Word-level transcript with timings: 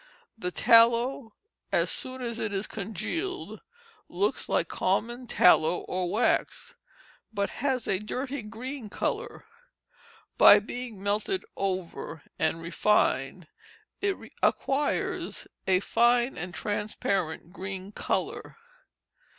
The 0.35 0.49
tallow, 0.49 1.35
as 1.71 1.91
soon 1.91 2.23
as 2.23 2.39
it 2.39 2.51
is 2.51 2.65
congealed, 2.65 3.61
looks 4.09 4.49
like 4.49 4.67
common 4.67 5.27
tallow 5.27 5.81
or 5.81 6.09
wax, 6.09 6.75
but 7.31 7.51
has 7.61 7.87
a 7.87 7.99
dirty 7.99 8.41
green 8.41 8.89
color. 8.89 9.45
By 10.39 10.57
being 10.57 11.03
melted 11.03 11.45
over 11.55 12.23
and 12.39 12.63
refined 12.63 13.45
it 14.01 14.15
acquires 14.41 15.45
a 15.67 15.81
fine 15.81 16.35
and 16.35 16.51
transparent 16.51 17.53
green 17.53 17.91
color. 17.91 18.57